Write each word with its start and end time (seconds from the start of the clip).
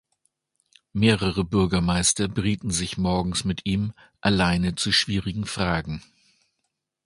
Mehrere 0.93 1.43
Bürgermeister 1.43 2.27
berieten 2.27 2.71
sich 2.71 2.97
morgens 2.97 3.43
mit 3.45 3.67
ihm 3.67 3.93
alleine 4.21 4.73
zu 4.73 4.91
schwierigen 4.91 5.45
Fragen. 5.45 6.01